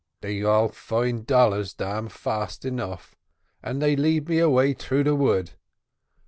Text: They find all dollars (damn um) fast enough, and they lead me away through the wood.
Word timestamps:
They 0.21 0.41
find 0.41 1.19
all 1.19 1.21
dollars 1.51 1.75
(damn 1.75 2.05
um) 2.05 2.09
fast 2.09 2.65
enough, 2.65 3.13
and 3.61 3.79
they 3.79 3.95
lead 3.95 4.27
me 4.29 4.39
away 4.39 4.73
through 4.73 5.03
the 5.03 5.13
wood. 5.13 5.51